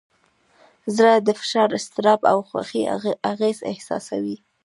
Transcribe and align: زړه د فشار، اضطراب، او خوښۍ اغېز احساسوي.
زړه 0.95 1.13
د 1.19 1.29
فشار، 1.39 1.69
اضطراب، 1.79 2.21
او 2.31 2.37
خوښۍ 2.49 2.83
اغېز 3.33 3.57
احساسوي. 3.71 4.37